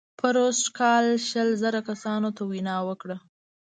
پروسږ 0.19 0.65
کال 0.79 1.05
شل 1.29 1.49
زره 1.61 1.79
کسانو 1.89 2.29
ته 2.37 2.41
وینا 2.51 2.77
وکړه. 2.89 3.17